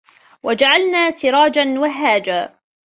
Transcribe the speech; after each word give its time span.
وَجَعَلنا 0.43 1.11
سِراجًا 1.11 1.79
وَهّاجًا 1.79 2.59